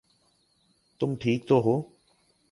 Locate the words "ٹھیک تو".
1.15-1.61